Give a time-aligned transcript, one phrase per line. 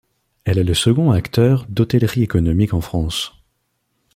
[0.45, 3.33] Elle est le second acteur d'hôtellerie économique en France.